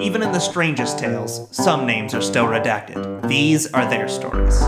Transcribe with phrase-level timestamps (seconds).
[0.00, 3.28] Even in the strangest tales, some names are still redacted.
[3.28, 4.58] These are their stories.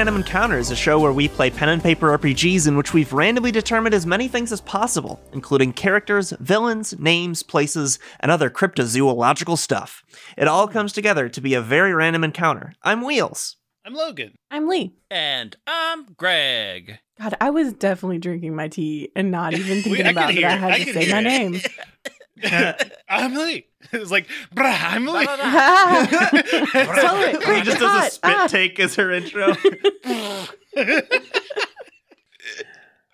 [0.00, 2.66] Welcome to Very Random Encounters, is a show where we play pen and paper RPGs
[2.66, 7.98] in which we've randomly determined as many things as possible, including characters, villains, names, places,
[8.20, 10.02] and other cryptozoological stuff.
[10.38, 12.72] It all comes together to be a very random encounter.
[12.82, 13.58] I'm Wheels.
[13.84, 14.36] I'm Logan.
[14.50, 14.94] I'm Lee.
[15.10, 16.98] And I'm Greg.
[17.20, 20.48] God, I was definitely drinking my tea and not even thinking I could about hear
[20.48, 20.78] that I it.
[20.78, 21.24] had to say my it.
[21.24, 21.60] name.
[23.08, 23.66] I'm Lee.
[23.92, 25.24] It was like, bruh, I'm Lee.
[25.26, 28.46] Tell it, He quick, just does a hot, spit ah.
[28.46, 29.54] take as her intro.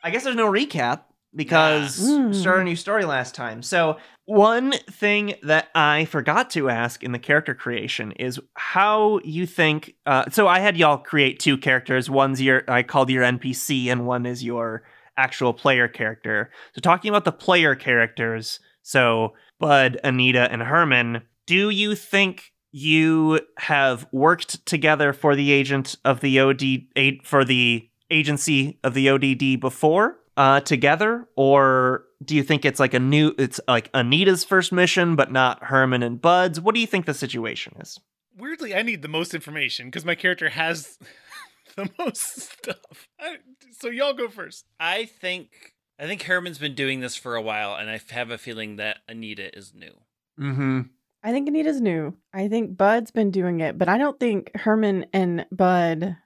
[0.03, 1.01] I guess there's no recap
[1.35, 2.35] because Mm.
[2.35, 3.63] started a new story last time.
[3.63, 9.47] So one thing that I forgot to ask in the character creation is how you
[9.47, 9.95] think.
[10.05, 12.09] Uh, so I had y'all create two characters.
[12.11, 14.83] One's your I called your NPC, and one is your
[15.17, 16.51] actual player character.
[16.75, 21.23] So talking about the player characters, so Bud, Anita, and Herman.
[21.45, 27.89] Do you think you have worked together for the agent of the OD for the
[28.11, 33.35] agency of the ODD before uh, together, or do you think it's like a new?
[33.39, 36.61] It's like Anita's first mission, but not Herman and Bud's.
[36.61, 37.99] What do you think the situation is?
[38.39, 40.99] Weirdly, I need the most information because my character has
[41.77, 43.09] the most stuff.
[43.19, 43.39] I,
[43.73, 44.65] so y'all go first.
[44.79, 48.39] I think I think Herman's been doing this for a while, and I have a
[48.39, 49.93] feeling that Anita is new.
[50.41, 50.81] Mm-hmm.
[51.23, 52.15] I think Anita's new.
[52.33, 56.17] I think Bud's been doing it, but I don't think Herman and Bud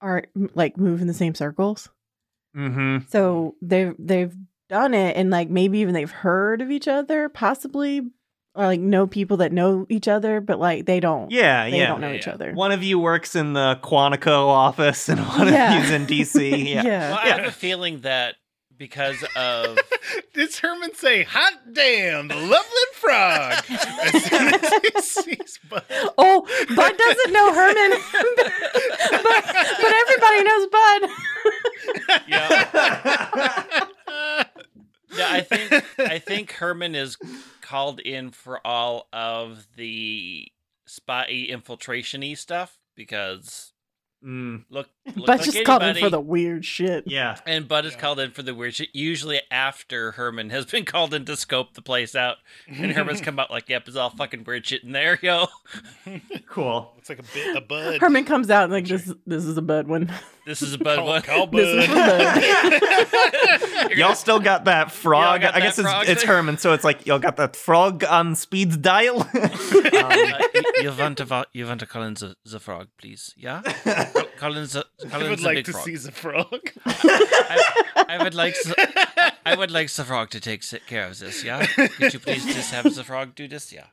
[0.00, 1.90] are m- like moving the same circles.
[2.56, 3.06] Mm-hmm.
[3.08, 4.34] So they've they've
[4.68, 8.00] done it and like maybe even they've heard of each other, possibly,
[8.54, 11.30] or like know people that know each other, but like they don't.
[11.30, 11.86] Yeah, they yeah.
[11.88, 12.32] don't know Yeah, each yeah.
[12.32, 12.52] other.
[12.54, 15.76] One of you works in the Quantico office, and one Yeah.
[15.76, 16.50] of you's in DC.
[16.66, 16.82] Yeah.
[16.82, 17.10] yeah.
[17.10, 17.36] Well, I Yeah.
[17.36, 18.36] have a feeling that
[18.78, 19.78] because of
[20.34, 23.64] Did Herman say, hot damn, the Loveland frog?
[23.68, 25.84] As soon as he sees Bud.
[26.16, 28.00] Oh, Bud doesn't know Herman,
[29.10, 31.10] but, but everybody knows Bud.
[32.28, 33.74] yeah,
[35.16, 37.16] yeah, I think I think Herman is
[37.60, 40.50] called in for all of the
[40.86, 43.72] spy infiltration-y stuff because
[44.24, 47.04] Mm, look, look Bud's like just called in for the weird shit.
[47.06, 47.36] yeah.
[47.46, 47.98] And Bud is Yeah.
[48.00, 51.74] called in for the weird shit, usually after Herman has been called in to scope
[51.74, 52.36] the place out.
[52.68, 55.46] And Herman's come out like, yep, it's all fucking weird shit in there, yo.
[56.48, 56.92] Cool.
[56.98, 58.00] It's like a bit a bud.
[58.00, 59.12] Herman comes out and like this.
[59.26, 60.10] This is a Bud one.
[60.46, 61.20] This is a Bud call, one.
[61.22, 63.90] call This is Bud.
[63.96, 65.42] Y'all still got that frog.
[65.42, 66.28] got I guess that it's, frog it's thing?
[66.30, 69.22] Herman, so it's like y'all got that frog on speed dial.
[69.22, 73.34] Um, Uh, you, you want to you want to call in the, the frog, please?
[73.36, 75.84] Yeah, call, call in the call I would like to frog.
[75.84, 76.70] see the frog.
[76.86, 81.44] I, I would like the, I would like the frog to take care of this.
[81.44, 83.72] Yeah, could you please just have the frog do this?
[83.72, 83.86] Yeah.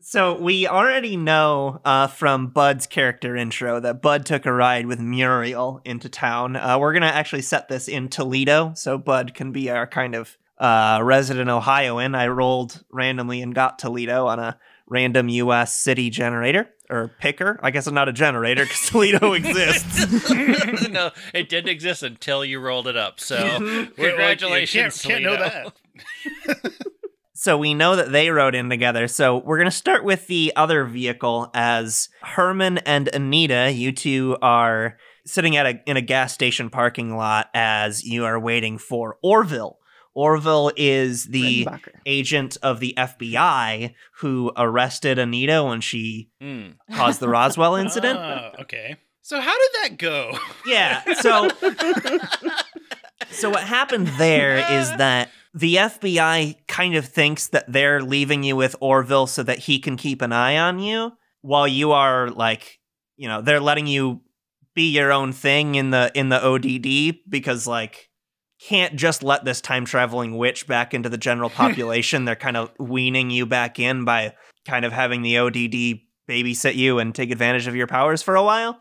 [0.00, 4.98] so we already know uh, from Bud's character intro that Bud took a ride with
[4.98, 6.56] Muriel into town.
[6.56, 10.38] Uh, we're gonna actually set this in Toledo, so Bud can be our kind of
[10.58, 12.14] uh, resident Ohioan.
[12.14, 14.58] I rolled randomly and got Toledo on a
[14.90, 15.74] random U.S.
[15.76, 17.58] city generator or picker.
[17.62, 20.28] I guess I'm not a generator because Toledo exists.
[20.90, 23.20] no, it didn't exist until you rolled it up.
[23.20, 25.72] So Well, you congratulations, can't, can't know Toledo.
[26.46, 26.72] that.
[27.34, 29.08] So we know that they rode in together.
[29.08, 33.72] So we're going to start with the other vehicle as Herman and Anita.
[33.72, 38.38] You two are sitting at a in a gas station parking lot as you are
[38.38, 39.78] waiting for Orville.
[40.14, 41.66] Orville is the
[42.06, 46.70] agent of the FBI who arrested Anita when she Hmm.
[46.92, 48.18] caused the Roswell incident.
[48.18, 48.96] Ah, okay.
[49.22, 50.36] So how did that go?
[50.66, 51.02] Yeah.
[51.14, 51.48] So
[53.30, 58.56] So what happened there is that the FBI kind of thinks that they're leaving you
[58.56, 61.12] with Orville so that he can keep an eye on you
[61.42, 62.78] while you are like,
[63.16, 64.20] you know, they're letting you
[64.74, 68.08] be your own thing in the in the ODD because like
[68.68, 72.24] can't just let this time traveling witch back into the general population.
[72.24, 74.34] they're kind of weaning you back in by
[74.66, 78.44] kind of having the ODD babysit you and take advantage of your powers for a
[78.44, 78.80] while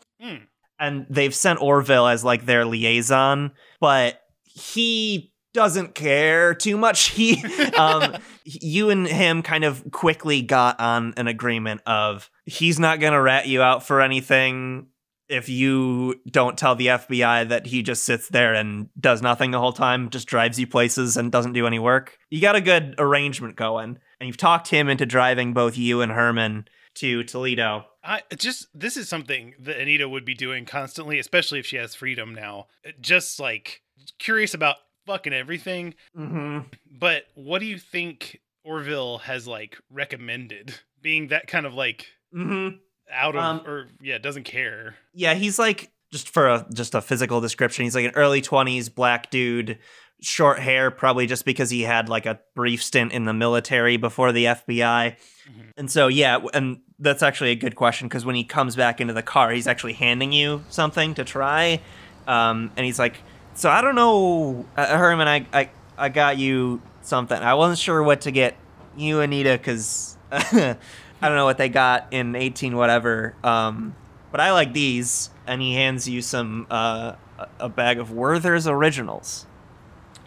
[0.79, 7.09] and they've sent Orville as like their liaison, but he doesn't care too much.
[7.09, 7.43] He,
[7.77, 13.13] um, you and him kind of quickly got on an agreement of he's not going
[13.13, 14.87] to rat you out for anything
[15.29, 19.59] if you don't tell the FBI that he just sits there and does nothing the
[19.59, 22.17] whole time, just drives you places and doesn't do any work.
[22.29, 26.11] You got a good arrangement going, and you've talked him into driving both you and
[26.11, 27.85] Herman to Toledo.
[28.03, 31.95] I just this is something that Anita would be doing constantly, especially if she has
[31.95, 32.67] freedom now.
[32.99, 33.81] Just like
[34.17, 35.93] curious about fucking everything.
[36.17, 36.67] Mm-hmm.
[36.91, 40.75] But what do you think Orville has like recommended?
[41.01, 42.77] Being that kind of like Mm-hmm.
[43.11, 44.95] Out of Um, or yeah, doesn't care.
[45.13, 47.83] Yeah, he's like just for a just a physical description.
[47.85, 49.77] He's like an early twenties black dude,
[50.21, 54.31] short hair, probably just because he had like a brief stint in the military before
[54.31, 55.15] the FBI.
[55.49, 55.71] Mhm.
[55.77, 59.13] And so yeah, and that's actually a good question because when he comes back into
[59.13, 61.81] the car, he's actually handing you something to try,
[62.27, 63.17] um, and he's like,
[63.53, 67.37] "So I don't know, uh, Herman, I, I I got you something.
[67.37, 68.55] I wasn't sure what to get
[68.97, 70.17] you, Anita, because."
[71.21, 73.35] I don't know what they got in 18 whatever.
[73.43, 73.95] Um,
[74.31, 75.29] but I like these.
[75.47, 79.45] And he hands you some uh, a- a bag of Werther's originals.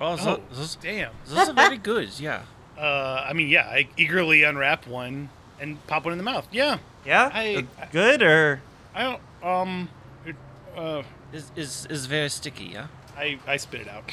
[0.01, 1.13] Oh, Oh, so, those, damn.
[1.27, 2.19] those are very good.
[2.19, 2.43] Yeah.
[2.77, 5.29] Uh, I mean, yeah, I eagerly unwrap one
[5.61, 6.49] and pop one in the mouth.
[6.51, 8.61] Yeah, Yeah, I- Uh, good or
[8.95, 9.21] I don't.
[9.45, 9.89] Um,
[10.27, 10.35] it,
[10.77, 11.03] uh,
[11.33, 12.65] Is is is very sticky.
[12.75, 12.89] Yeah.
[13.17, 14.11] I I spit it out.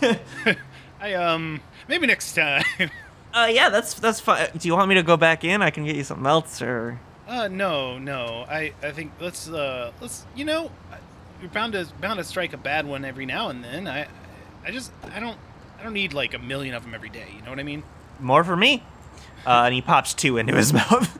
[1.00, 2.62] I um maybe next time.
[3.34, 4.48] Uh, yeah, that's that's fine.
[4.56, 5.60] Do you want me to go back in?
[5.62, 7.00] I can get you something else or.
[7.26, 8.44] Uh, no, no.
[8.48, 10.70] I I think let's uh let's you know
[11.40, 13.88] you're bound to bound to strike a bad one every now and then.
[13.88, 14.06] I
[14.64, 15.38] I just I don't
[15.78, 17.26] I don't need like a million of them every day.
[17.36, 17.82] You know what I mean?
[18.20, 18.82] More for me.
[19.46, 21.18] Uh, and he pops two into his mouth.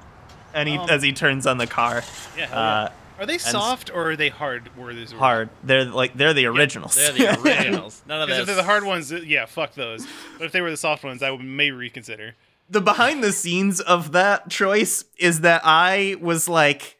[0.54, 2.02] And he, Um, as he turns on the car,
[2.38, 2.44] Yeah.
[2.44, 2.88] uh, yeah.
[3.18, 4.70] Are they soft or are they hard?
[4.76, 5.18] Werther's originals?
[5.20, 5.48] hard.
[5.62, 6.94] They're like they're the originals.
[6.96, 8.02] They're the originals.
[8.06, 8.40] None of Because this.
[8.40, 10.06] if they're the hard ones, yeah, fuck those.
[10.38, 12.34] But if they were the soft ones, I would may reconsider.
[12.68, 16.96] the behind the scenes of that choice is that I was like,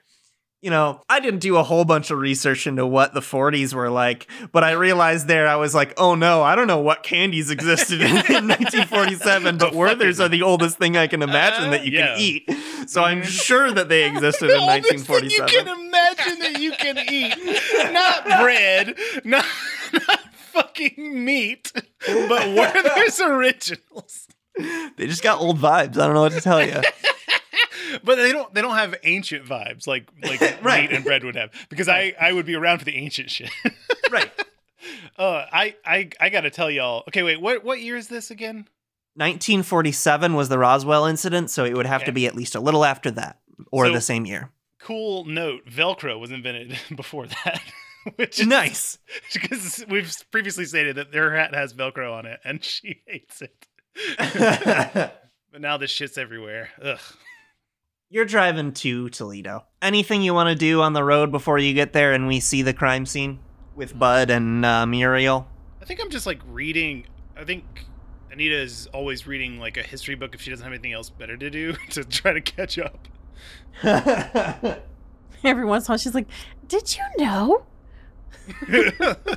[0.62, 3.90] you know, I didn't do a whole bunch of research into what the 40s were
[3.90, 7.50] like, but I realized there I was like, oh no, I don't know what candies
[7.50, 8.14] existed in, in
[8.48, 12.06] 1947, but The Werther's are the oldest thing I can imagine that you Yeah.
[12.14, 12.50] can eat.
[12.86, 15.90] So I'm sure that they existed in oldest thing 1947.
[16.18, 17.92] Imagine that you can eat.
[17.92, 19.44] Not bread, not,
[19.92, 24.26] not fucking meat, but Werther's originals.
[24.96, 25.98] They just got old vibes.
[25.98, 26.80] I don't know what to tell you.
[28.02, 30.90] But they don't they don't have ancient vibes like like Right.
[30.90, 31.50] meat and bread would have.
[31.68, 33.50] Because I, I would be around for the ancient shit.
[34.10, 34.30] right.
[35.18, 37.04] uh I, I I gotta tell y'all.
[37.08, 38.68] Okay, wait, what what year is this again?
[39.16, 42.84] 1947 was the Roswell incident, so it would have to be at least a little
[42.84, 43.38] after that
[43.70, 44.50] or So- the same year.
[44.84, 47.62] Cool note, Velcro was invented before that.
[48.16, 48.98] Which is Nice.
[49.32, 53.66] because we've previously stated that their hat has Velcro on it and she hates it.
[55.50, 56.68] But now this shit's everywhere.
[56.82, 56.98] Ugh.
[58.10, 59.64] You're driving to Toledo.
[59.80, 62.60] Anything you want to do on the road before you get there and we see
[62.60, 63.38] the crime scene
[63.74, 65.48] with Bud and uh, Muriel?
[65.80, 67.06] I think I'm just like reading.
[67.36, 67.64] I think
[68.30, 71.36] Anita is always reading like a history book if she doesn't have anything else better
[71.38, 73.08] to do to try to catch up.
[75.44, 76.26] Every once in a while, she's like,
[76.68, 77.64] "Did you know?"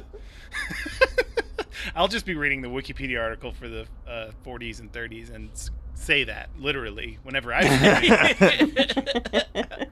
[1.96, 5.50] I'll just be reading the Wikipedia article for the uh, 40s and 30s and
[5.96, 7.62] say that literally whenever I.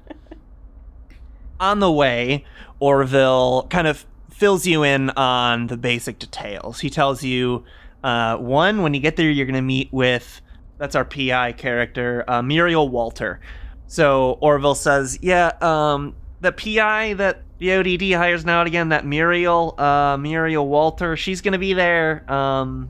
[1.60, 2.46] on the way,
[2.80, 6.82] Orville kind of fills you in on the basic details.
[6.82, 7.64] He tells you,
[8.04, 10.42] uh, one, when you get there, you're going to meet with,
[10.78, 13.40] that's our PI character, uh, Muriel Walter.
[13.88, 19.06] So Orville says, yeah, um, the PI that the ODD hires now and again, that
[19.06, 22.30] Muriel, uh, Muriel Walter, she's to be there.
[22.32, 22.90] Um,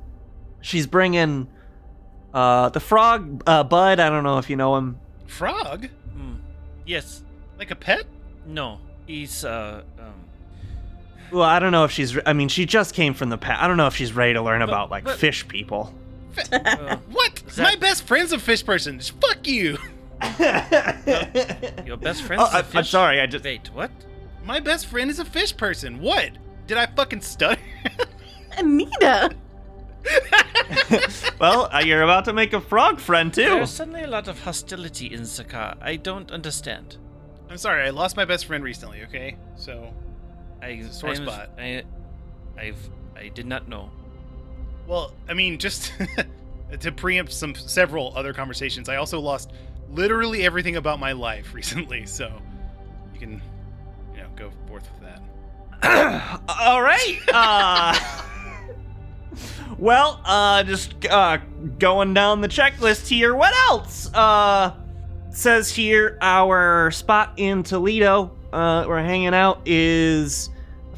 [0.62, 1.48] she's bringing
[2.34, 4.00] uh, the frog, uh, Bud.
[4.00, 4.98] I don't know if you know him.
[5.28, 5.88] Frog?
[6.14, 6.36] Hmm.
[6.86, 7.24] Yes.
[7.58, 8.06] Like a pet?
[8.48, 8.80] No.
[9.08, 10.14] He's uh um.
[11.32, 12.18] Well, I don't know if she's.
[12.26, 13.62] I mean, she just came from the past.
[13.62, 15.94] I don't know if she's ready to learn But- about like but- fish people.
[16.52, 17.36] uh, What?
[17.56, 19.00] That- My best friend's a fish person.
[19.00, 19.78] Fuck you.
[21.86, 22.42] your best friend.
[22.42, 23.68] Oh, I- I'm sorry, I just- Wait.
[23.74, 23.92] What?
[24.44, 26.00] My best friend is a fish person.
[26.00, 26.32] What?
[26.68, 27.62] Did I fucking stutter?
[28.58, 29.32] Anita.
[31.40, 33.42] well, uh, you're about to make a frog friend too.
[33.44, 35.76] There's suddenly a lot of hostility in Zakar.
[35.82, 36.98] I don't understand.
[37.50, 39.38] I'm sorry, I lost my best friend recently, okay?
[39.56, 39.94] So,
[40.62, 41.50] I Sore I'm- spot.
[41.58, 41.84] I,
[42.58, 43.90] I've I did not know.
[44.88, 45.92] well, I mean, just
[46.80, 49.52] to preempt some several other conversations, I also lost
[49.90, 52.32] literally everything about my life recently, so
[53.14, 53.42] you can,
[54.14, 55.22] you know, go forth with that.
[56.60, 57.20] All right.
[57.32, 58.22] Uh,
[59.78, 61.38] well, uh, just uh,
[61.80, 63.36] going down the checklist here.
[63.36, 64.10] What else?
[64.14, 64.74] Uh,
[65.30, 68.36] says here our spot in Toledo.
[68.54, 70.50] Uh, we're hanging out is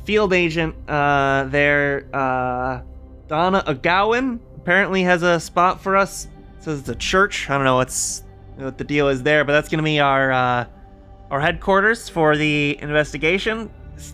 [0.06, 0.76] field agent.
[0.88, 2.08] Uh, there.
[2.14, 2.82] Uh,
[3.28, 6.28] Donna Agawan apparently has a spot for us.
[6.60, 7.50] says it's a church.
[7.50, 8.24] I don't know what's
[8.58, 10.66] what the deal is there, but that's gonna be our uh,
[11.32, 13.70] our headquarters for the investigation.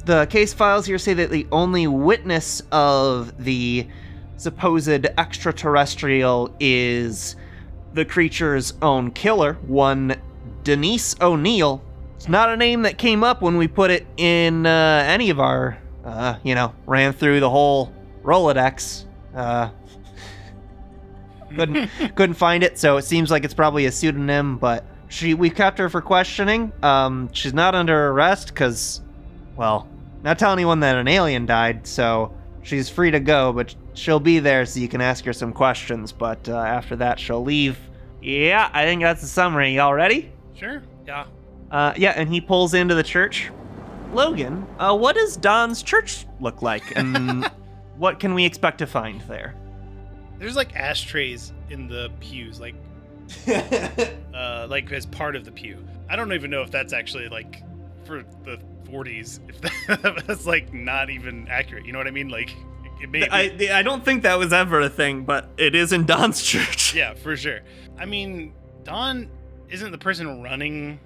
[0.06, 3.88] The case files here say that the only witness of the
[4.38, 7.36] supposed extraterrestrial is
[7.94, 10.16] the creature's own killer, one
[10.64, 11.84] Denise O'Neill.
[12.16, 15.40] It's not a name that came up when we put it in uh, any of
[15.40, 19.06] our, uh, you know, ran through the whole Rolodex.
[19.36, 19.70] Uh,
[21.54, 24.58] couldn't couldn't find it, so it seems like it's probably a pseudonym.
[24.58, 26.72] But she, we kept her for questioning.
[26.82, 29.02] Um, she's not under arrest because,
[29.56, 29.88] well,
[30.24, 31.86] not tell anyone that an alien died.
[31.86, 32.34] So
[32.64, 36.12] she's free to go, but she'll be there so you can ask her some questions.
[36.12, 37.78] But uh, after that, she'll leave.
[38.22, 39.76] Yeah, I think that's the summary.
[39.76, 40.32] Y'all ready?
[40.56, 40.82] Sure.
[41.06, 41.26] Yeah.
[41.70, 43.52] Uh, yeah, and he pulls into the church.
[44.14, 47.46] Logan, uh, what does Don's church look like, and
[47.98, 49.56] what can we expect to find there?
[50.44, 52.76] There's like ashtrays in the pews, like
[54.34, 55.82] uh, like as part of the pew.
[56.10, 57.64] I don't even know if that's actually like
[58.04, 59.40] for the 40s.
[59.48, 62.28] If that, that's like not even accurate, you know what I mean?
[62.28, 62.54] Like
[63.02, 63.26] it may.
[63.30, 66.94] I I don't think that was ever a thing, but it is in Don's church.
[66.94, 67.62] yeah, for sure.
[67.98, 68.52] I mean,
[68.84, 69.30] Don
[69.70, 71.00] isn't the person running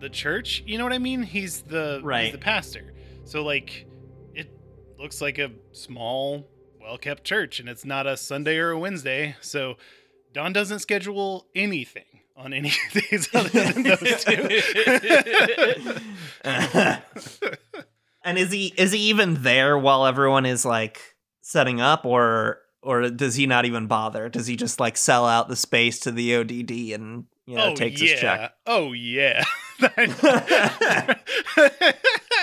[0.00, 0.62] the church.
[0.66, 1.22] You know what I mean?
[1.22, 2.22] He's the Right.
[2.22, 2.94] He's the pastor.
[3.24, 3.84] So like,
[4.32, 4.50] it
[4.98, 6.48] looks like a small,
[6.88, 9.36] well-kept church, and it's not a Sunday or a Wednesday.
[9.42, 9.76] So
[10.32, 12.04] Don doesn't schedule anything
[12.34, 14.48] on any days other than those two.
[18.24, 23.10] and is he is he even there while everyone is like setting up, or or
[23.10, 24.30] does he not even bother?
[24.30, 27.74] Does he just like sell out the space to the ODD and you know oh
[27.74, 28.10] takes yeah.
[28.10, 28.52] his check?
[28.66, 29.44] Oh yeah.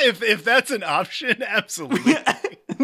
[0.03, 2.13] if if that's an option, absolutely.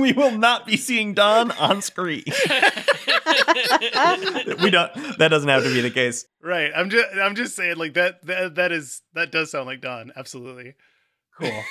[0.13, 2.23] we will not be seeing Don on screen.
[2.27, 2.33] we
[4.71, 4.91] don't.
[5.19, 6.25] That doesn't have to be the case.
[6.41, 6.71] Right.
[6.75, 10.11] I'm just I'm just saying like that that that is that does sound like Don.
[10.15, 10.73] Absolutely.
[11.39, 11.63] Cool.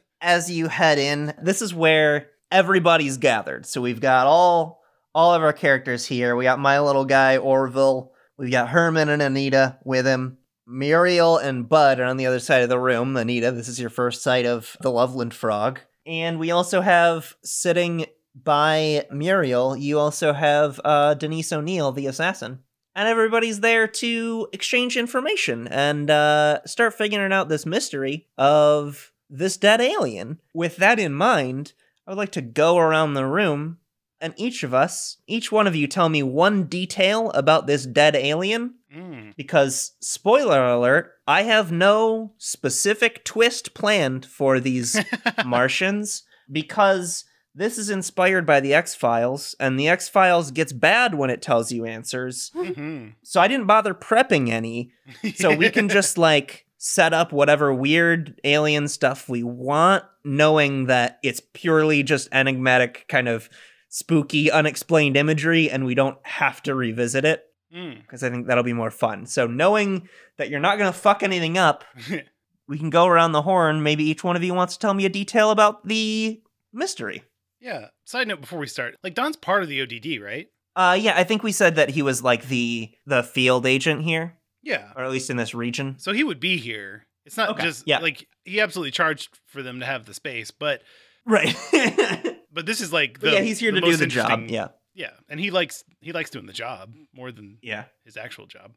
[0.20, 3.66] As you head in, this is where everybody's gathered.
[3.66, 4.80] So we've got all
[5.14, 6.34] all of our characters here.
[6.34, 8.12] We got my little guy Orville.
[8.38, 10.38] We've got Herman and Anita with him.
[10.66, 13.16] Muriel and Bud are on the other side of the room.
[13.16, 15.80] Anita, this is your first sight of the Loveland Frog.
[16.10, 22.58] And we also have sitting by Muriel, you also have uh, Denise O'Neill, the assassin.
[22.96, 29.56] And everybody's there to exchange information and uh, start figuring out this mystery of this
[29.56, 30.40] dead alien.
[30.52, 31.74] With that in mind,
[32.08, 33.78] I would like to go around the room
[34.20, 38.16] and each of us, each one of you, tell me one detail about this dead
[38.16, 39.36] alien Mm.
[39.36, 44.96] because spoiler alert i have no specific twist planned for these
[45.46, 51.40] martians because this is inspired by the x-files and the x-files gets bad when it
[51.42, 53.14] tells you answers Mhm.
[53.22, 54.90] so i didn't bother prepping any
[55.34, 61.18] so we can just like set up whatever weird alien stuff we want knowing that
[61.22, 63.48] it's purely just enigmatic kind of
[63.88, 68.00] spooky unexplained imagery and we don't have to revisit it Mm.
[68.02, 69.26] because I think that'll be more fun.
[69.26, 70.08] So knowing
[70.38, 71.84] that you're not gonna fuck anything up,
[72.68, 73.82] we can go around the horn.
[73.82, 76.40] Maybe each one of you wants to tell me a detail about the
[76.72, 77.22] mystery.
[77.60, 77.88] yeah.
[78.04, 80.48] Side note before we start, like Don's part of the ODD, right?
[80.74, 84.36] Uh, yeah, I think we said that he was like the the field agent here,
[84.62, 84.90] Yeah.
[84.96, 85.96] or at least in this region.
[85.98, 87.06] So he would be here.
[87.26, 87.98] It's not Okay, just yeah.
[88.00, 90.82] like he absolutely charged for them to have the space, but
[91.26, 91.54] Right.
[92.52, 94.44] but this is like But the yeah, he's here to do the job.
[94.48, 94.68] Yeah.
[94.94, 97.84] Yeah, and he likes he likes doing the job more than Yeah.
[98.04, 98.72] his actual job.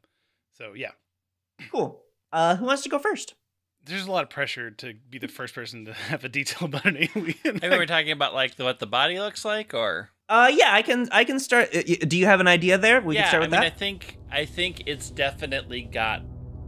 [0.52, 0.92] So yeah,
[1.70, 2.02] Cool.
[2.32, 3.34] Uh, who wants to go first?
[3.86, 6.86] there's a lot of pressure to be the first person to have a detail about
[6.86, 7.34] an alien.
[7.44, 11.06] Maybe we're talking about like what the body looks like, or Uh, yeah, I can.
[11.12, 11.68] I can start.
[11.76, 13.02] uh, Do you have an idea there?
[13.02, 13.22] We yeah.
[13.22, 13.72] can start with I mean, that.
[13.74, 16.22] I think I think it's definitely got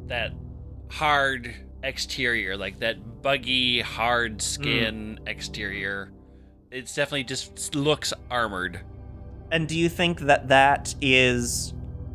[0.09, 0.33] that
[0.91, 5.29] hard exterior, like that buggy, hard skin Hmm.
[5.29, 6.13] exterior.
[6.71, 8.81] It's definitely just looks armored.
[9.51, 11.73] And do you think that that is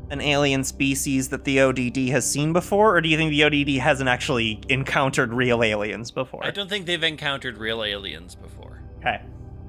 [0.10, 3.82] an alien species that the ODD has seen before, or do you think the ODD
[3.82, 6.46] hasn't actually encountered real aliens before?
[6.46, 8.82] I don't think they've encountered real aliens before.
[9.00, 9.22] Okay.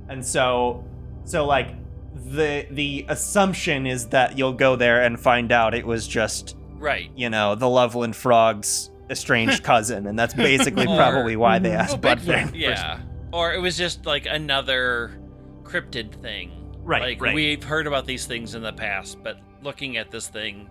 [0.09, 0.85] And so,
[1.25, 1.69] so like
[2.15, 7.11] the the assumption is that you'll go there and find out it was just Right.
[7.15, 11.95] you know the Loveland Frog's estranged cousin, and that's basically Or- probably why they asked
[11.95, 12.55] Oh, Bud Bigfoot.
[12.55, 12.99] Yeah.
[13.33, 15.19] Or it was just like another
[15.63, 16.51] cryptid thing.
[16.85, 17.35] Right, like right.
[17.35, 20.69] we've heard about these things in the past, but looking at this thing,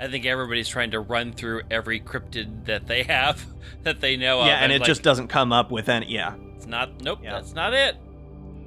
[0.00, 3.44] I think everybody's trying to run through every cryptid that they have
[3.84, 4.46] that they know of.
[4.46, 6.06] yeah, and it like, just doesn't come up with any.
[6.10, 6.34] Yeah.
[6.56, 7.00] it's not.
[7.00, 7.32] Nope, Yeah.
[7.34, 7.96] that's not it.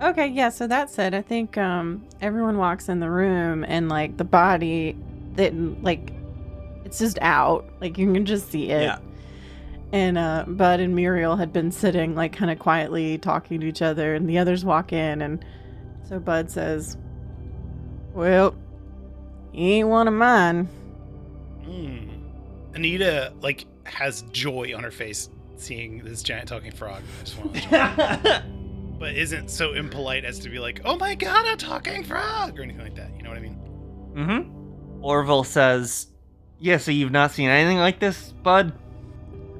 [0.02, 4.18] Okay, yeah, so that said, I think um everyone walks in the room and like
[4.18, 4.96] the body
[5.36, 6.14] that like
[6.86, 7.66] it's just out.
[7.82, 8.84] Like you can just see it.
[8.84, 9.00] Yeah.
[9.92, 13.82] And uh Bud and Muriel had been sitting like kind of quietly talking to each
[13.82, 15.44] other and the others walk in and
[16.08, 16.98] so Bud says,
[18.14, 18.56] "Well,
[19.52, 20.70] he ain't one of mine."
[21.64, 22.22] Mm.
[22.76, 27.02] Anita like has joy on her face seeing this giant talking frog.
[27.20, 28.44] I just want to
[29.00, 32.64] but isn't so impolite as to be like, "Oh my god, a talking frog" or
[32.64, 33.12] anything like that.
[33.16, 33.60] You know what I mean?
[34.16, 35.04] mm-hmm.
[35.04, 36.08] Orville says,
[36.60, 38.74] "Yeah, so you've not seen anything like this, bud."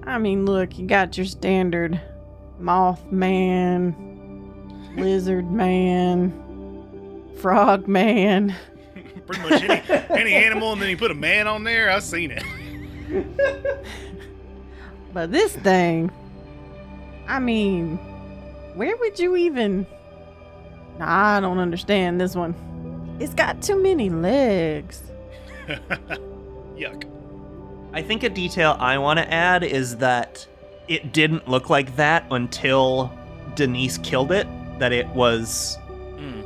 [0.04, 2.00] I mean, look, you got your standard
[2.60, 3.96] moth man,
[4.96, 6.32] lizard man,
[7.38, 8.56] frog man.
[9.28, 11.90] Pretty much any any animal, and then you put a man on there.
[11.90, 12.44] I've seen it.
[15.16, 16.12] But this thing,
[17.26, 17.96] I mean,
[18.74, 19.88] where would you even?
[21.00, 22.54] Nah, I don't understand this one.
[23.22, 25.02] It's got too many legs.
[26.76, 27.10] Yuck.
[27.94, 30.46] I think a detail I want to add is that
[30.90, 33.10] it didn't look like that until
[33.56, 34.48] Denise killed it.
[34.80, 35.78] That it was
[36.18, 36.42] Hmm.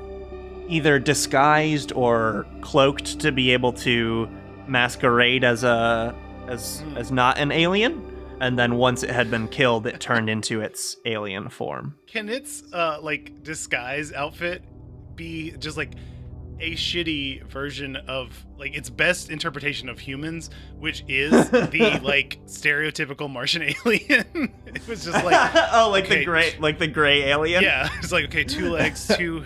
[0.68, 4.28] either disguised or cloaked to be able to
[4.68, 6.14] masquerade as a
[6.48, 6.98] as Hmm.
[6.98, 8.02] as not an alien.
[8.42, 11.96] And then once it had been killed, it turned into its alien form.
[12.08, 14.64] Can its uh like disguise outfit
[15.16, 15.92] be just like
[16.60, 23.30] a shitty version of like its best interpretation of humans, which is the like stereotypical
[23.30, 24.52] Martian alien?
[24.66, 26.20] it was just like oh, like okay.
[26.20, 27.64] the gray, like the gray alien.
[27.64, 29.46] yeah, it's like okay, two legs, two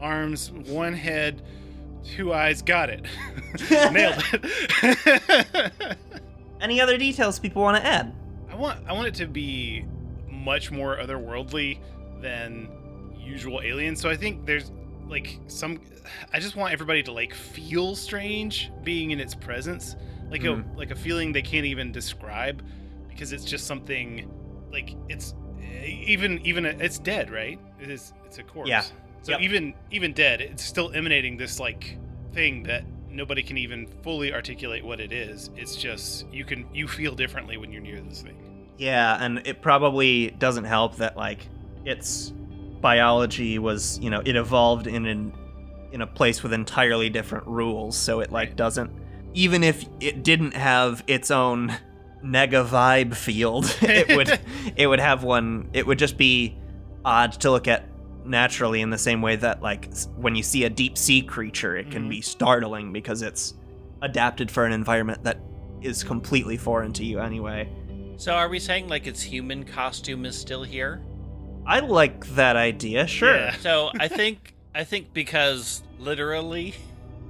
[0.00, 1.42] arms, one head,
[2.04, 2.62] two eyes.
[2.62, 3.06] Got it.
[3.70, 5.72] Nailed it.
[6.60, 8.14] Any other details people want to add?
[8.50, 9.84] I want I want it to be
[10.28, 11.78] much more otherworldly
[12.20, 12.68] than
[13.18, 14.00] usual aliens.
[14.00, 14.70] So I think there's
[15.10, 15.80] like some
[16.32, 19.96] I just want everybody to like feel strange being in its presence.
[20.30, 20.76] Like a hmm.
[20.78, 22.62] like a feeling they can't even describe
[23.08, 24.30] because it's just something
[24.72, 27.58] like it's eh, even even it's dead, right?
[27.80, 28.68] It is it's a corpse.
[28.68, 28.82] Yeah.
[29.22, 29.40] So Yep.
[29.40, 31.98] even even dead, it's still emanating this like
[32.32, 35.50] thing that nobody can even fully articulate what it is.
[35.56, 38.36] It's just you can you feel differently when you're near this thing.
[38.78, 41.48] Yeah, and it probably doesn't help that like
[41.84, 42.32] its
[42.80, 45.32] biology was, you know, it evolved in an
[45.92, 48.90] in a place with entirely different rules, so it like doesn't
[49.34, 51.72] even if it didn't have its own
[52.24, 54.40] nega vibe field, it would
[54.76, 56.56] it would have one it would just be
[57.04, 57.86] odd to look at
[58.24, 61.90] naturally in the same way that like when you see a deep sea creature, it
[61.90, 62.10] can Mhm.
[62.10, 63.54] be startling because it's
[64.02, 65.38] adapted for an environment that
[65.82, 67.68] is completely foreign to you anyway.
[68.16, 71.00] So are we saying like its human costume is still here?
[71.70, 73.06] I like that idea.
[73.06, 73.36] Sure.
[73.36, 73.56] Yeah.
[73.58, 76.74] So I think I think because literally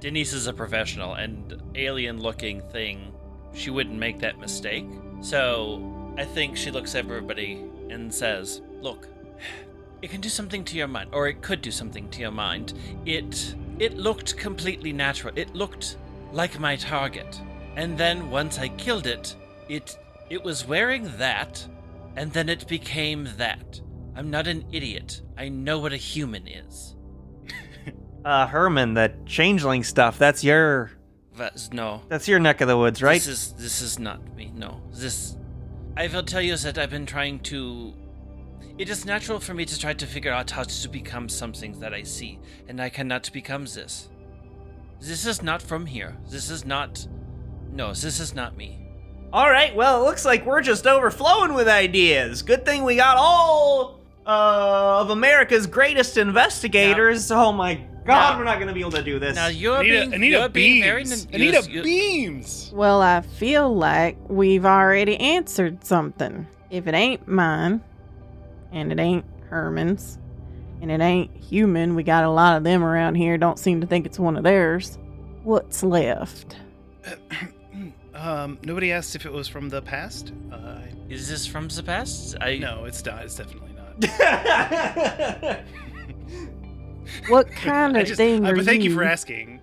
[0.00, 3.12] Denise is a professional and alien looking thing,
[3.52, 4.86] she wouldn't make that mistake.
[5.20, 9.08] So I think she looks at everybody and says, Look,
[10.00, 12.72] it can do something to your mind, or it could do something to your mind.
[13.04, 15.34] It it looked completely natural.
[15.36, 15.98] It looked
[16.32, 17.38] like my target.
[17.76, 19.36] And then once I killed it,
[19.68, 19.98] it
[20.30, 21.66] it was wearing that,
[22.16, 23.82] and then it became that.
[24.20, 25.22] I'm not an idiot.
[25.38, 26.94] I know what a human is.
[28.22, 30.18] Uh, Herman, the changeling stuff.
[30.18, 30.90] That's your
[31.38, 32.02] That's no.
[32.10, 33.14] that's your neck of the woods, right?
[33.14, 34.52] This is this is not me.
[34.54, 34.82] No.
[34.92, 35.38] This
[35.96, 37.94] I will tell you that I've been trying to
[38.76, 41.94] it is natural for me to try to figure out how to become something that
[41.94, 44.10] I see, and I cannot become this.
[45.00, 46.18] This is not from here.
[46.28, 47.08] This is not
[47.72, 48.86] No, this is not me.
[49.32, 49.74] All right.
[49.74, 52.42] Well, it looks like we're just overflowing with ideas.
[52.42, 57.30] Good thing we got all uh, of America's greatest investigators.
[57.30, 59.34] Oh my God, Now- we're not gonna be able to do this.
[59.36, 61.26] Now you're Anita, being Anita you're being very beams.
[61.26, 62.70] nin- Anita you're- you're- beams.
[62.74, 66.46] Well, I feel like we've already answered something.
[66.70, 67.80] If it ain't mine,
[68.72, 70.18] and it ain't Herman's,
[70.80, 73.86] and it ain't human, we got a lot of them around here, don't seem to
[73.86, 74.96] think it's one of theirs.
[75.42, 76.56] What's left?
[78.14, 80.32] um, nobody asked if it was from the past.
[80.52, 80.78] Uh,
[81.08, 82.36] Is this from the past?
[82.40, 83.24] I no, it's not.
[83.24, 83.69] It's definitely not.
[87.28, 88.96] What kind of just, thing uh, are but thank you you?
[88.96, 89.60] for asking.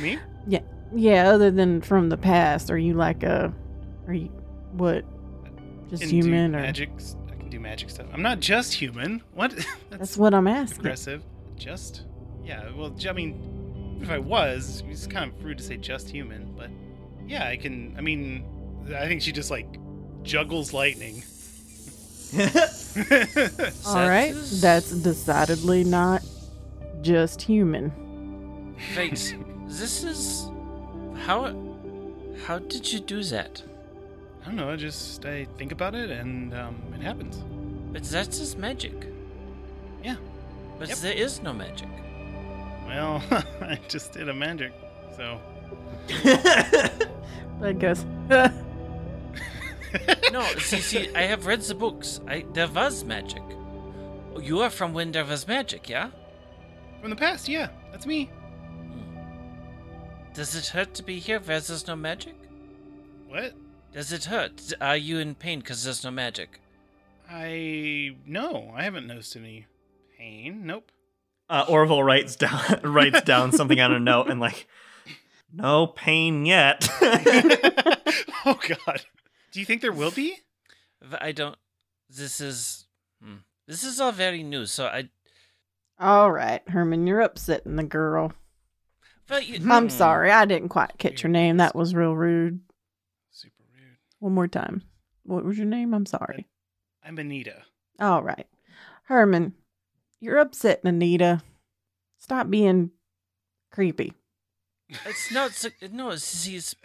[0.00, 0.18] Me?
[0.46, 0.60] Yeah,
[0.94, 1.30] yeah.
[1.30, 3.52] other than from the past, are you like a,
[4.06, 4.26] are you
[4.72, 5.04] what?
[5.88, 6.60] Just human or?
[6.60, 6.90] magic?
[7.30, 8.06] I can do magic stuff.
[8.12, 9.22] I'm not just human.
[9.32, 9.52] What?
[9.56, 10.80] That's, That's what I'm asking.
[10.80, 11.22] aggressive.
[11.56, 12.04] Just?
[12.44, 16.52] Yeah, well, I mean, if I was, it's kind of rude to say just human,
[16.56, 16.70] but
[17.26, 17.94] yeah, I can.
[17.96, 18.44] I mean,
[18.94, 19.78] I think she just like
[20.22, 21.22] juggles lightning.
[23.86, 26.22] All right, that's decidedly not
[27.02, 27.92] just human.
[28.96, 29.34] Wait,
[29.66, 30.50] this is
[31.24, 31.54] how?
[32.46, 33.62] How did you do that?
[34.42, 34.70] I don't know.
[34.70, 37.42] I just I think about it and um, it happens.
[37.92, 38.94] But that is just magic.
[40.04, 40.16] Yeah.
[40.78, 40.98] But Yep.
[40.98, 41.88] there is no magic.
[42.86, 43.22] Well,
[43.60, 44.72] I just did a magic,
[45.16, 45.40] so.
[47.62, 48.04] I guess.
[50.32, 52.20] No, see, see, I have read the books.
[52.28, 53.42] I there was magic.
[54.40, 56.10] You are from when there was magic, yeah?
[57.00, 58.30] From the past, yeah, that's me.
[60.34, 62.36] Does it hurt to be here where there's no magic?
[63.26, 63.54] What?
[63.92, 64.72] Does it hurt?
[64.80, 66.60] Are you in pain because there's no magic?
[67.30, 69.66] I no, I haven't noticed any
[70.16, 70.64] pain.
[70.66, 70.90] Nope.
[71.50, 74.66] uh, Orville writes down writes down something on a note and like,
[75.52, 76.88] no pain yet.
[78.44, 79.02] oh God.
[79.58, 80.36] Do you think there will be?
[81.20, 81.56] I don't.
[82.08, 82.86] This is.
[83.20, 83.38] Hmm.
[83.66, 85.08] This is all very new, so I.
[85.98, 88.32] All right, Herman, you're upsetting the girl.
[89.26, 89.88] But you, I'm Hmm.
[89.88, 91.56] sorry, I didn't quite catch your name.
[91.56, 92.60] That was real rude.
[93.32, 93.96] Super rude.
[94.20, 94.82] One more time.
[95.24, 95.92] What was your name?
[95.92, 96.46] I'm sorry.
[97.02, 97.64] I'm Anita.
[97.98, 98.46] All right.
[99.06, 99.54] Herman,
[100.20, 101.42] you're upsetting Anita.
[102.18, 102.92] Stop being
[103.72, 104.12] creepy.
[105.04, 105.50] It's not.
[105.50, 106.76] so- No, it's, he's.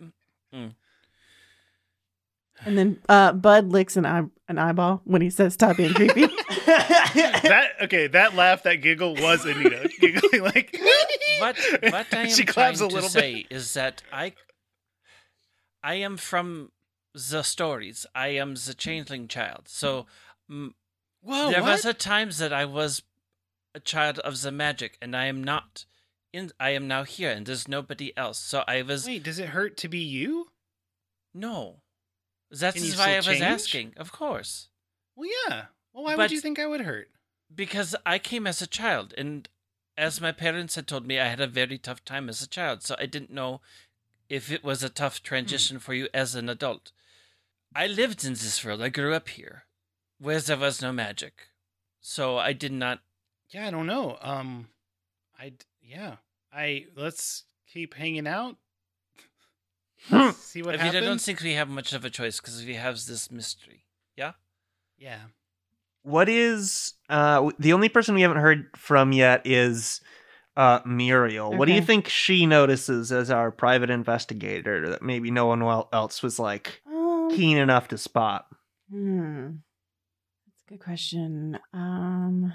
[0.51, 0.69] hmm.
[2.65, 6.27] And then uh, Bud licks an, eye- an eyeball when he says stop being creepy.
[6.65, 8.07] That okay?
[8.07, 10.75] That laugh, that giggle was Anita giggling like.
[11.39, 14.33] What what I am she trying claps a to little say is that I
[15.83, 16.71] I am from
[17.13, 18.05] the stories.
[18.15, 19.63] I am the changeling child.
[19.67, 20.05] So
[20.49, 20.73] mm,
[21.21, 21.51] Whoa!
[21.51, 21.71] there what?
[21.71, 23.03] was a times that I was
[23.75, 25.85] a child of the magic, and I am not.
[26.31, 28.39] In I am now here, and there's nobody else.
[28.39, 30.47] So I was Wait, does it hurt to be you?
[31.33, 31.82] no.
[32.59, 33.41] That Can you is why I was change?
[33.41, 33.93] asking.
[33.97, 34.69] Of course,
[35.15, 35.65] Well, yeah.
[35.91, 37.09] Well, why But- would you think I would hurt?
[37.53, 39.47] because I came as a child, and
[39.97, 42.81] as my parents had told me, I had a very tough time as a child.
[42.83, 43.61] So I didn't know
[44.29, 46.91] if it was a tough transition for you as an adult.
[47.75, 48.81] I lived in this world.
[48.81, 49.65] I grew up here,
[50.17, 51.49] where there was no magic.
[52.01, 53.01] So I did not.
[53.49, 54.17] Yeah, I don't know.
[54.21, 54.69] Um,
[55.39, 56.17] I yeah.
[56.51, 58.57] I let's keep hanging out.
[60.35, 62.75] See what I mean, I don't think we have much of a choice because we
[62.75, 63.85] have this mystery.
[64.15, 64.33] Yeah.
[64.97, 65.19] Yeah.
[66.03, 70.01] What is uh the only person we haven't heard from yet is
[70.57, 71.53] uh Muriel.
[71.53, 75.61] What do you think she notices as our private investigator that maybe no one
[75.93, 78.45] else was like Um, keen enough to spot?
[78.91, 79.47] Hmm.
[80.45, 81.57] That's a good question.
[81.73, 82.53] Um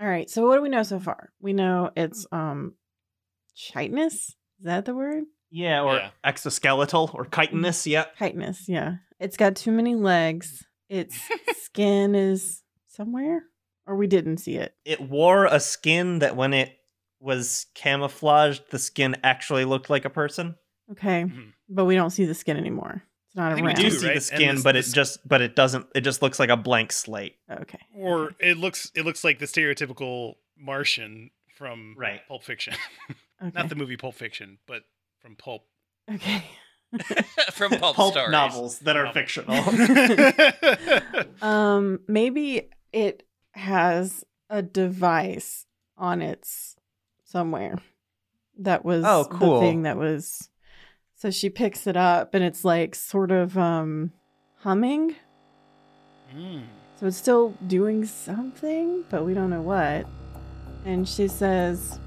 [0.00, 1.32] all right, so what do we know so far?
[1.40, 2.74] We know it's um
[3.54, 4.14] chitinous.
[4.58, 5.24] Is that the word?
[5.50, 6.10] Yeah, or Yeah.
[6.24, 8.06] exoskeletal or chitinous, yeah.
[8.18, 8.96] Chitinous, yeah.
[9.18, 10.64] It's got too many legs.
[10.88, 11.18] Its
[11.62, 13.42] skin is somewhere?
[13.86, 14.74] Or we didn't see it.
[14.84, 16.72] It wore a skin that when it
[17.20, 20.54] was camouflaged, the skin actually looked like a person.
[20.92, 21.24] Okay.
[21.24, 21.52] Mhm.
[21.68, 23.02] But we don't see the skin anymore.
[23.26, 23.78] It's not I think we around.
[23.78, 24.14] We do do, see right?
[24.14, 26.56] the skin, this- but this- it just but it doesn't it just looks like a
[26.56, 27.36] blank slate.
[27.50, 27.78] Okay.
[27.94, 32.20] Or it looks it looks like the stereotypical Martian from Right.
[32.28, 32.74] Pulp Fiction.
[33.40, 33.52] Okay.
[33.54, 34.82] Not the movie Pulp Fiction, but
[35.20, 35.64] from Pulp.
[36.12, 36.42] Okay.
[37.52, 38.30] From pulp, Pulp stories.
[38.32, 39.12] novels that are Novel.
[39.12, 39.62] fictional.
[41.42, 45.66] Um, maybe it has a device
[45.98, 46.76] on its
[47.24, 47.76] somewhere.
[48.60, 49.60] That was Oh, cool.
[49.60, 50.48] the thing that was.
[51.14, 54.12] So she picks it up and it's like sort of um
[54.60, 55.14] humming.
[56.34, 56.62] Mm.
[56.98, 60.06] So it's still doing something, but we don't know what.
[60.86, 62.00] And she says,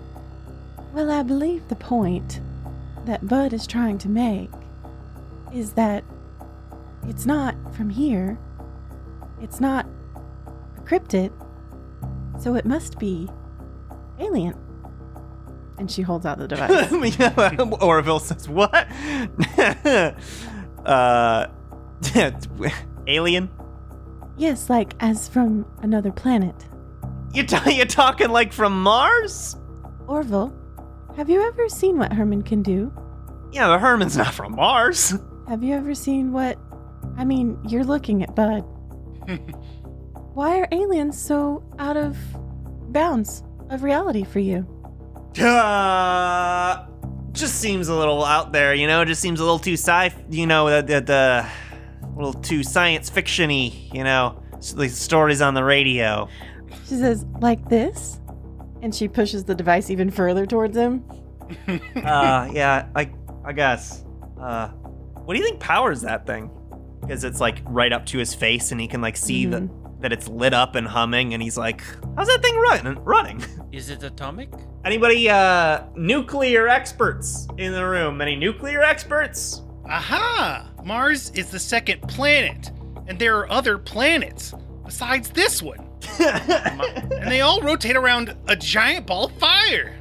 [0.93, 2.41] Well, I believe the point
[3.05, 4.49] that Bud is trying to make
[5.53, 6.03] is that
[7.07, 8.37] it's not from here.
[9.41, 9.85] It's not
[10.77, 11.31] a cryptid.
[12.39, 13.29] So it must be
[14.19, 14.55] alien.
[15.77, 17.81] And she holds out the device.
[17.81, 18.73] Orville says, "What?
[20.85, 21.47] uh,
[23.07, 23.49] alien?
[24.37, 26.55] yes, like as from another planet.
[27.33, 29.55] You t- you talking like from Mars?
[30.07, 30.53] Orville,
[31.15, 32.91] have you ever seen what Herman can do?
[33.51, 35.13] Yeah, but Herman's not from Mars.
[35.47, 36.57] Have you ever seen what?
[37.17, 38.61] I mean, you're looking at Bud.
[40.33, 42.17] Why are aliens so out of
[42.93, 44.65] bounds of reality for you?
[45.37, 46.85] Uh,
[47.33, 49.03] just seems a little out there, you know.
[49.03, 51.49] Just seems a little too sci, you know, the the, the
[52.03, 54.41] a little too science fictiony, you know.
[54.75, 56.29] The stories on the radio.
[56.87, 58.20] She says, like this?
[58.81, 61.03] And she pushes the device even further towards him.
[61.67, 63.11] uh, yeah, I,
[63.45, 64.03] I guess.
[64.39, 66.49] Uh, what do you think powers that thing?
[67.01, 69.69] Because it's like right up to his face, and he can like see that
[70.01, 71.83] that it's lit up and humming, and he's like,
[72.17, 74.49] "How's that thing run- running?" Is it atomic?
[74.83, 78.19] Anybody, uh, nuclear experts in the room?
[78.19, 79.61] Any nuclear experts?
[79.85, 80.69] Aha!
[80.83, 82.71] Mars is the second planet,
[83.07, 85.87] and there are other planets besides this one.
[86.19, 89.95] And they all rotate around a giant ball of fire.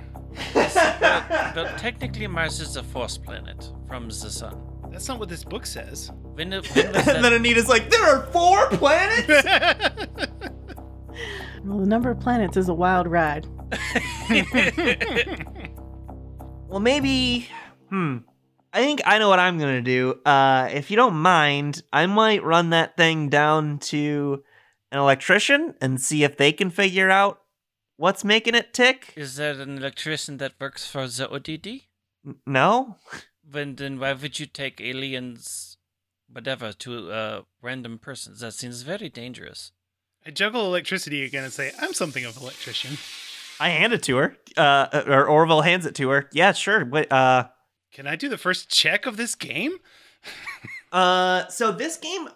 [0.54, 4.56] But technically, Mars is a force planet from the sun.
[4.90, 6.10] That's not what this book says.
[6.34, 7.32] When, when was and then?
[7.32, 9.46] Anita's like, "There are four planets."
[11.62, 13.46] Well, the number of planets is a wild ride.
[16.68, 17.48] Well, maybe.
[17.88, 18.18] Hmm.
[18.72, 20.20] I think I know what I'm gonna do.
[20.24, 24.44] Uh, if you don't mind, I might run that thing down to
[24.92, 27.40] an electrician and see if they can figure out
[27.96, 29.12] what's making it tick.
[29.16, 31.82] Is there an electrician that works for the ODD?
[32.26, 32.96] N- No.
[33.50, 35.76] When then why would you take aliens,
[36.30, 38.40] whatever, to uh, random persons?
[38.40, 39.72] That seems very dangerous.
[40.24, 42.98] I juggle electricity again and say, I'm something of an electrician.
[43.58, 44.36] I hand it to her.
[44.56, 46.28] Uh, or Orville hands it to her.
[46.32, 46.84] Yeah, sure.
[46.84, 47.48] But uh,
[47.92, 49.78] Can I do the first check of this game?
[50.92, 52.28] uh, so this game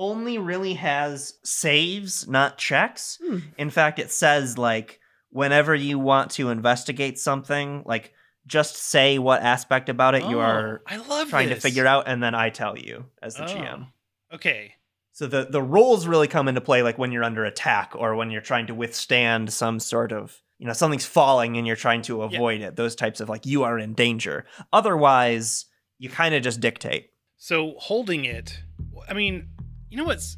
[0.00, 3.18] only really has saves, not checks.
[3.24, 3.38] Hmm.
[3.58, 8.12] In fact, it says like whenever you want to investigate something, like
[8.46, 12.04] just say what aspect about it you Oh, are I love trying to figure out,
[12.08, 13.46] and then I tell you as the Oh.
[13.46, 13.86] GM.
[14.32, 14.74] Okay.
[15.12, 18.30] So the the rules really come into play like when you're under attack or when
[18.30, 22.22] you're trying to withstand some sort of you know something's falling and you're trying to
[22.22, 22.76] avoid it.
[22.76, 24.46] Those types of like you are in danger.
[24.72, 25.66] Otherwise,
[25.98, 27.10] you kind of just dictate.
[27.36, 28.60] So holding it,
[29.08, 29.48] I mean,
[29.90, 30.36] you know what's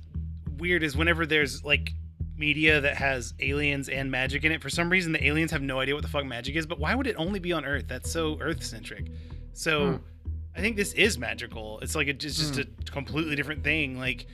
[0.58, 1.92] weird is whenever there's like
[2.36, 5.78] media that has aliens and magic in it, for some reason the aliens have no
[5.80, 7.84] idea what the fuck magic is, but why would it only be on Earth?
[7.88, 9.08] That's so Earth centric.
[9.52, 9.96] So Hmm.
[10.56, 11.78] I think this is magical.
[11.80, 13.98] It's like it's just a completely different thing.
[13.98, 14.26] Like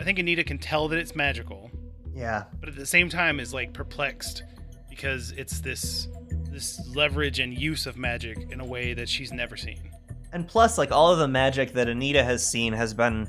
[0.00, 1.70] I think Anita can tell that it's magical,
[2.14, 2.44] Yeah.
[2.60, 4.44] but at the same time is like perplexed
[4.88, 6.08] because it's this
[6.50, 9.90] this leverage and use of magic in a way that she's never seen.
[10.32, 13.28] And plus, like all of the magic that Anita has seen has been,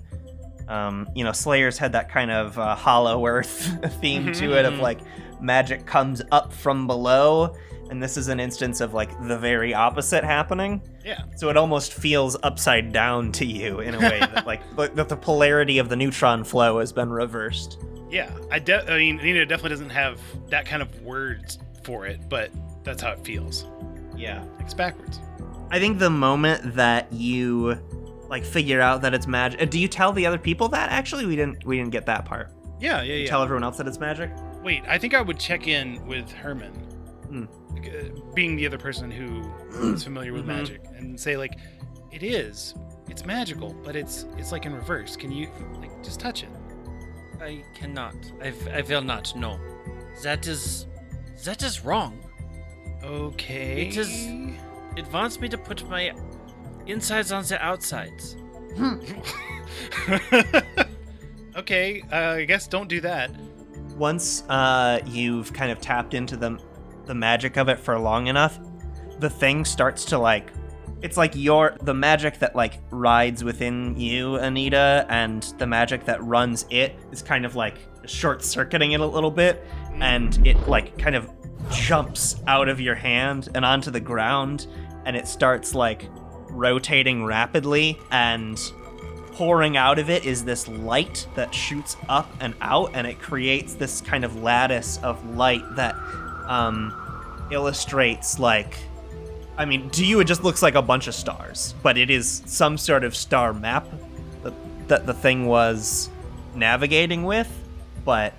[0.69, 4.75] um, you know, Slayer's had that kind of uh, Hollow Earth theme to it of
[4.75, 4.81] Mhm.
[4.81, 4.99] like
[5.41, 7.55] magic comes up from below,
[7.89, 10.81] and this is an instance of like the very opposite happening.
[11.03, 11.23] Yeah.
[11.37, 15.09] So it almost feels upside down to you in a way that like like, that
[15.09, 17.79] the polarity of the neutron flow has been reversed.
[18.11, 22.19] Yeah, I de- I mean, Nina definitely doesn't have that kind of words for it,
[22.29, 22.51] but
[22.83, 23.65] that's how it feels.
[24.17, 24.43] Yeah.
[24.59, 25.19] It's backwards.
[25.71, 27.77] I think the moment that you
[28.29, 30.89] like figure out that it's magic, do you tell the other people that?
[30.91, 32.51] Actually, we didn't we didn't get that part.
[32.79, 33.27] Yeah, yeah, You yeah.
[33.29, 34.31] Tell everyone else that it's magic.
[34.63, 36.71] Wait, I think I would check in with Herman,
[37.27, 37.45] Hmm.
[37.73, 39.41] like, uh, being the other person who
[39.93, 40.47] is familiar with Mhm.
[40.57, 41.55] magic, and say like,
[42.11, 42.75] it is,
[43.09, 45.15] it's magical, but it's it's like in reverse.
[45.17, 45.49] Can you
[45.81, 46.49] like just touch it?
[47.41, 48.15] I cannot.
[48.43, 49.33] I, I will not.
[49.35, 49.59] No,
[50.23, 50.87] that is
[51.45, 52.19] that is wrong.
[53.03, 53.87] Okay.
[53.87, 54.27] It is-
[54.97, 56.11] It wants me to put my
[56.89, 58.35] insides on the outsides.
[61.57, 63.31] okay, uh, I guess don't do that.
[63.97, 66.59] once uh, you've kind of tapped into the
[67.05, 68.59] the magic of it for long enough,
[69.19, 70.51] the thing starts to like
[71.01, 76.23] it's like your the magic that like rides within you, Anita, and the magic that
[76.23, 77.75] runs it is kind of like
[78.05, 81.29] short circuiting it a little bit, and it like kind of
[81.71, 84.67] jumps out of your hand and onto the ground,
[85.05, 86.09] and it starts like
[86.49, 88.59] rotating rapidly and
[89.39, 93.73] pouring out of it is this light that shoots up and out, and it creates
[93.73, 95.95] this kind of lattice of light that
[96.45, 96.93] um,
[97.49, 98.77] illustrates like.
[99.57, 102.43] I mean, to you, it just looks like a bunch of stars, but it is
[102.45, 103.87] some sort of star map
[104.43, 104.53] that,
[104.87, 106.09] that the thing was
[106.55, 107.49] navigating with.
[108.03, 108.33] But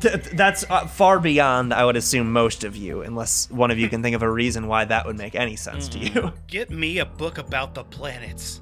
[0.00, 3.78] th- th- that's uh, far beyond, I would assume, most of you, unless one of
[3.78, 6.32] you can think of a reason why that would make any sense to you.
[6.46, 8.60] Get me a book about the planets.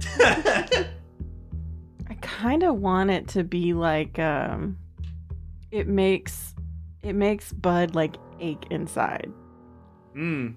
[2.10, 4.78] I kind of want it to be like um
[5.70, 6.54] it makes
[7.02, 9.30] it makes Bud like ache inside.
[10.16, 10.54] Mm.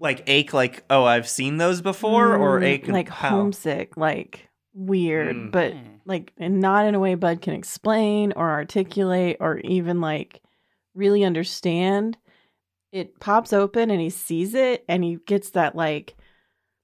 [0.00, 3.30] Like ache, like oh, I've seen those before, or Mm, ache like how?
[3.30, 5.50] homesick, like weird, Mm.
[5.50, 5.95] but Hmm.
[6.06, 10.40] Like and not in a way Bud can explain or articulate or even like
[10.94, 12.16] really understand.
[12.92, 16.14] It pops open and he sees it and he gets that like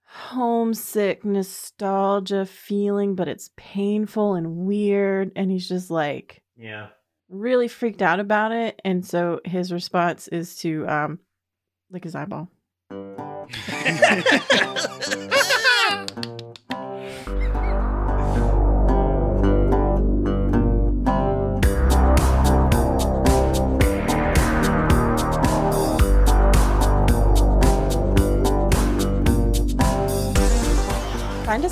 [0.04, 6.88] homesick nostalgia feeling, but it's painful and weird and he's just like Yeah.
[7.30, 11.18] really freaked out about it, and so his response is to um,
[11.90, 12.50] lick his eyeball.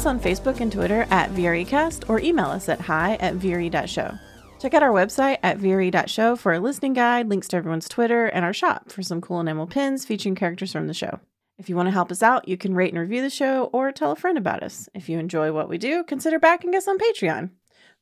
[0.01, 4.19] us on Facebook and Twitter at VREcast or email us at hi at VRE.show.
[4.59, 8.43] Check out our website at VRE.show for a listening guide, links to everyone's Twitter, and
[8.43, 11.21] our shop for some cool enamel pins featuring characters from the show.
[11.59, 13.93] If you want to help us out, you can rate and review the show or
[13.93, 14.89] tell a friend about us.
[14.95, 17.51] If you enjoy what we do, consider backing us on Patreon.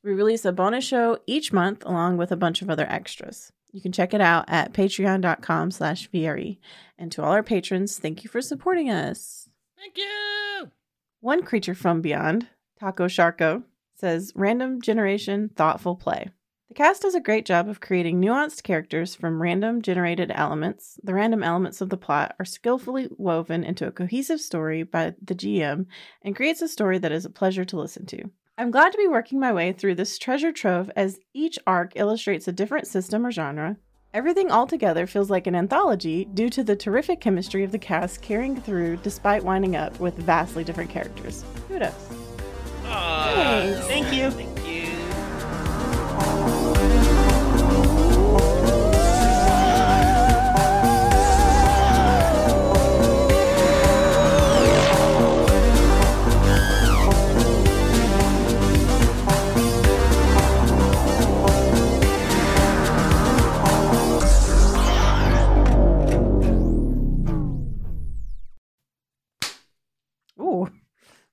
[0.01, 3.51] We release a bonus show each month along with a bunch of other extras.
[3.73, 6.59] You can check it out at patreon.com slash VRE.
[6.97, 9.49] And to all our patrons, thank you for supporting us.
[9.77, 10.71] Thank you.
[11.21, 12.47] One creature from beyond,
[12.79, 13.63] Taco Sharko,
[13.95, 16.29] says random generation thoughtful play.
[16.69, 20.97] The cast does a great job of creating nuanced characters from random generated elements.
[21.03, 25.35] The random elements of the plot are skillfully woven into a cohesive story by the
[25.35, 25.87] GM
[26.21, 28.29] and creates a story that is a pleasure to listen to.
[28.57, 32.47] I'm glad to be working my way through this treasure trove as each arc illustrates
[32.47, 33.77] a different system or genre.
[34.11, 38.59] Everything altogether feels like an anthology due to the terrific chemistry of the cast carrying
[38.59, 41.45] through despite winding up with vastly different characters.
[41.67, 41.93] Kudos.
[42.85, 43.87] Aw, Thanks.
[43.87, 44.58] Thank you.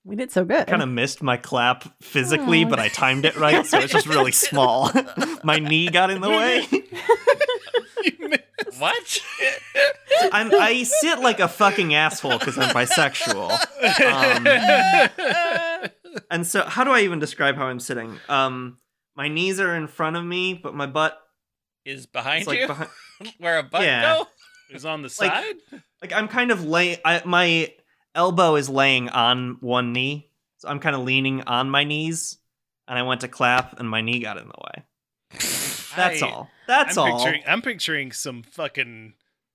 [0.07, 0.67] We did so good.
[0.69, 2.69] kind of missed my clap physically, Aw.
[2.69, 4.91] but I timed it right, so it's just really small.
[5.45, 6.67] my knee got in the way.
[8.79, 9.19] What?
[10.33, 13.51] I'm, I sit like a fucking asshole because I'm bisexual.
[16.13, 18.19] Um, and so, how do I even describe how I'm sitting?
[18.29, 18.79] Um,
[19.17, 21.19] my knees are in front of me, but my butt
[21.87, 22.91] Is behind is like you behind.
[23.39, 24.19] where a butt Yeah.
[24.19, 24.27] go?
[24.77, 25.55] Is on the Like- side.
[26.03, 27.01] Like I'm kind of lay.
[27.05, 27.73] I, my
[28.17, 32.39] elbow is laying on one knee, so I'm kind of leaning on my knees.
[32.89, 34.85] And I went to clap, and my knee got in the way.
[35.97, 36.49] That's I- all.
[36.69, 37.19] That's I'm all.
[37.25, 39.15] Picturing, I'm picturing some fucking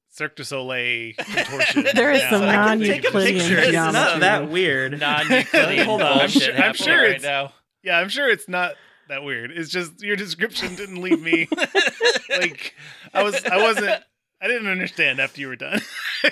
[0.10, 1.86] Cirque du Soleil contortion.
[1.94, 2.30] There is now.
[2.30, 3.58] some I can take a non-Euclidean picture.
[3.60, 5.00] It's not that weird.
[5.00, 6.20] Non-Euclidean Hold on.
[6.22, 7.54] I'm sure- I'm happening sure right it's- now.
[7.84, 8.76] Yeah, I'm sure it's not
[9.08, 9.52] that weird.
[9.52, 11.48] It's just your description didn't leave me
[12.30, 12.76] like
[13.14, 13.44] I was.
[13.46, 14.04] I wasn't.
[14.42, 15.80] I didn't understand after you were done.
[16.26, 16.32] all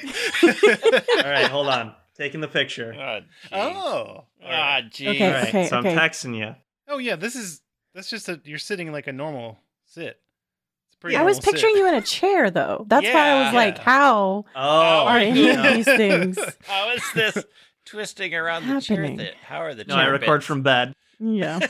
[1.24, 1.96] right, hold on.
[2.20, 2.94] Taking the picture.
[3.00, 3.56] Oh, gee.
[3.56, 4.26] oh.
[4.46, 5.08] Ah, gee.
[5.10, 5.96] Okay, All right, okay, so I'm okay.
[5.96, 6.54] texting you.
[6.88, 7.16] Oh yeah.
[7.16, 7.62] This is.
[7.96, 8.40] That's just a.
[8.44, 10.20] You're sitting like a normal sit.
[10.88, 11.16] It's a pretty.
[11.16, 11.54] I was normal sit.
[11.54, 12.86] picturing you in a chair, though.
[12.90, 13.60] That's why I was Yeah.
[13.60, 14.60] like, how Oh,
[15.06, 16.38] are my any of these things?
[16.68, 17.46] How is this
[17.86, 19.18] twisting around the chair Happening.
[19.18, 19.34] thing?
[19.42, 20.46] How are the No, I record bits?
[20.46, 20.94] from bed.
[21.20, 21.60] Yeah.